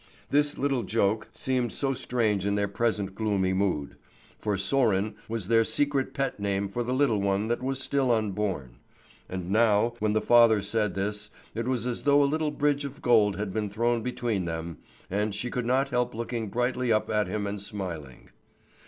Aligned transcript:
This 0.31 0.57
little 0.57 0.81
joke 0.81 1.27
seemed 1.31 1.71
so 1.71 1.93
strange 1.93 2.43
in 2.43 2.55
their 2.55 2.67
present 2.67 3.13
gloomy 3.13 3.53
mood. 3.53 3.97
For 4.39 4.55
Sören 4.55 5.13
was 5.29 5.47
their 5.47 5.63
secret 5.63 6.15
pet 6.15 6.39
name 6.39 6.69
for 6.69 6.81
the 6.81 6.91
little 6.91 7.21
one 7.21 7.49
that 7.49 7.61
was 7.61 7.79
still 7.79 8.09
unborn. 8.09 8.79
And 9.29 9.51
now, 9.51 9.93
when 9.99 10.13
the 10.13 10.19
father 10.21 10.63
said 10.63 10.95
this, 10.95 11.29
it 11.53 11.67
was 11.67 11.85
as 11.85 12.01
though 12.01 12.23
a 12.23 12.25
little 12.25 12.49
bridge 12.49 12.83
of 12.83 13.03
gold 13.03 13.35
had 13.37 13.53
been 13.53 13.69
thrown 13.69 14.01
between 14.01 14.45
them, 14.45 14.79
and 15.07 15.35
she 15.35 15.51
could 15.51 15.67
not 15.67 15.89
help 15.91 16.15
looking 16.15 16.49
brightly 16.49 16.91
up 16.91 17.07
at 17.11 17.27
him 17.27 17.45
and 17.45 17.61
smiling. 17.61 18.31